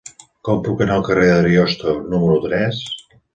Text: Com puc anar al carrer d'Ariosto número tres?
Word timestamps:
Com 0.47 0.61
puc 0.67 0.79
anar 0.85 0.95
al 0.99 1.05
carrer 1.09 1.27
d'Ariosto 1.33 1.93
número 2.15 2.41
tres? 2.47 2.83